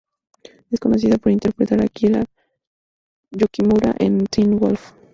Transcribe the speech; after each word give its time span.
Es 0.71 0.79
conocida 0.79 1.19
por 1.19 1.31
interpretar 1.31 1.79
a 1.83 1.87
Kira 1.87 2.25
Yukimura 3.29 3.93
en 3.99 4.25
"Teen 4.25 4.57
Wolf". 4.57 4.93